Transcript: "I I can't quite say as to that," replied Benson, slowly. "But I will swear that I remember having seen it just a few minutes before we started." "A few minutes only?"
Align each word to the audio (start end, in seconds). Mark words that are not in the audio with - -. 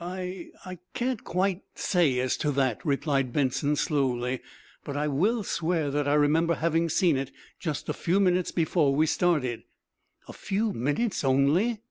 "I 0.00 0.52
I 0.64 0.78
can't 0.94 1.22
quite 1.22 1.60
say 1.74 2.18
as 2.20 2.38
to 2.38 2.50
that," 2.52 2.82
replied 2.82 3.30
Benson, 3.30 3.76
slowly. 3.76 4.40
"But 4.84 4.96
I 4.96 5.06
will 5.06 5.44
swear 5.44 5.90
that 5.90 6.08
I 6.08 6.14
remember 6.14 6.54
having 6.54 6.88
seen 6.88 7.18
it 7.18 7.30
just 7.60 7.86
a 7.90 7.92
few 7.92 8.18
minutes 8.18 8.52
before 8.52 8.94
we 8.94 9.04
started." 9.04 9.64
"A 10.28 10.32
few 10.32 10.72
minutes 10.72 11.24
only?" 11.24 11.82